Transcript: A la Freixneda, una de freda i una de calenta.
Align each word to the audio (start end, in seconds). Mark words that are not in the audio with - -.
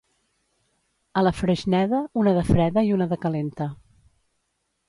A 1.19 1.23
la 1.25 1.33
Freixneda, 1.41 2.01
una 2.23 2.35
de 2.39 2.47
freda 2.49 2.87
i 2.89 2.93
una 2.97 3.11
de 3.15 3.23
calenta. 3.27 3.73